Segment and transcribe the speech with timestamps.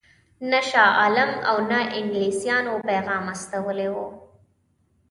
[0.49, 4.07] نه شاه عالم او نه انګلیسیانو پیغام استولی وو.